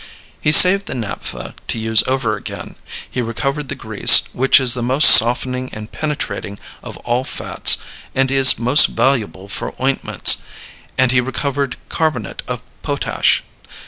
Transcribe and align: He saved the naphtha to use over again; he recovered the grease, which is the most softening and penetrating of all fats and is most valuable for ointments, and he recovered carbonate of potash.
He 0.41 0.51
saved 0.51 0.87
the 0.87 0.95
naphtha 0.95 1.53
to 1.67 1.77
use 1.77 2.01
over 2.07 2.35
again; 2.35 2.75
he 3.07 3.21
recovered 3.21 3.67
the 3.69 3.75
grease, 3.75 4.23
which 4.33 4.59
is 4.59 4.73
the 4.73 4.81
most 4.81 5.11
softening 5.11 5.69
and 5.71 5.91
penetrating 5.91 6.57
of 6.81 6.97
all 7.05 7.23
fats 7.23 7.77
and 8.15 8.31
is 8.31 8.57
most 8.57 8.87
valuable 8.87 9.47
for 9.47 9.75
ointments, 9.79 10.37
and 10.97 11.11
he 11.11 11.21
recovered 11.21 11.77
carbonate 11.89 12.41
of 12.47 12.61
potash. 12.81 13.43